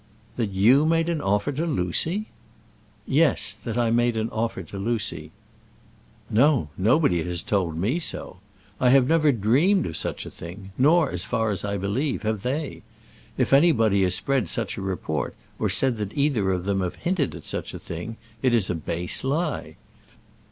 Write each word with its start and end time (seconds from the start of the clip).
"That 0.35 0.49
you 0.49 0.87
made 0.87 1.09
an 1.09 1.21
offer 1.21 1.51
to 1.51 1.67
Lucy?" 1.67 2.25
"Yes, 3.05 3.53
that 3.53 3.77
I 3.77 3.91
made 3.91 4.17
an 4.17 4.31
offer 4.31 4.63
to 4.63 4.79
Lucy." 4.79 5.29
"No; 6.27 6.69
nobody 6.75 7.23
has 7.23 7.43
told 7.43 7.77
me 7.77 7.99
so. 7.99 8.37
I 8.79 8.89
have 8.89 9.07
never 9.07 9.31
dreamed 9.31 9.85
of 9.85 9.95
such 9.95 10.25
a 10.25 10.31
thing; 10.31 10.71
nor, 10.75 11.11
as 11.11 11.25
far 11.25 11.51
as 11.51 11.63
I 11.63 11.77
believe, 11.77 12.23
have 12.23 12.41
they. 12.41 12.81
If 13.37 13.53
anybody 13.53 14.01
has 14.01 14.15
spread 14.15 14.49
such 14.49 14.75
a 14.75 14.81
report, 14.81 15.35
or 15.59 15.69
said 15.69 15.97
that 15.97 16.17
either 16.17 16.49
of 16.51 16.65
them 16.65 16.81
have 16.81 16.95
hinted 16.95 17.35
at 17.35 17.45
such 17.45 17.75
a 17.75 17.79
thing, 17.79 18.17
it 18.41 18.55
is 18.55 18.71
a 18.71 18.73
base 18.73 19.23
lie. 19.23 19.75